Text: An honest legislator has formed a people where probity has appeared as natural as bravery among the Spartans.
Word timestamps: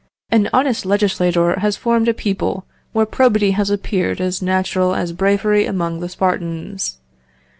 An 0.31 0.49
honest 0.51 0.83
legislator 0.83 1.59
has 1.59 1.77
formed 1.77 2.07
a 2.07 2.13
people 2.15 2.65
where 2.91 3.05
probity 3.05 3.51
has 3.51 3.69
appeared 3.69 4.19
as 4.19 4.41
natural 4.41 4.95
as 4.95 5.11
bravery 5.13 5.67
among 5.67 5.99
the 5.99 6.09
Spartans. 6.09 6.97